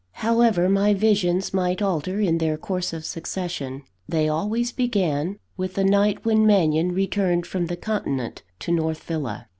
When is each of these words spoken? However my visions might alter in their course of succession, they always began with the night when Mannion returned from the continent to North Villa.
However 0.13 0.67
my 0.67 0.95
visions 0.95 1.53
might 1.53 1.79
alter 1.79 2.19
in 2.19 2.39
their 2.39 2.57
course 2.57 2.91
of 2.91 3.05
succession, 3.05 3.83
they 4.09 4.27
always 4.27 4.71
began 4.71 5.37
with 5.57 5.75
the 5.75 5.83
night 5.83 6.25
when 6.25 6.43
Mannion 6.47 6.91
returned 6.91 7.45
from 7.45 7.67
the 7.67 7.77
continent 7.77 8.41
to 8.61 8.71
North 8.71 9.03
Villa. 9.03 9.47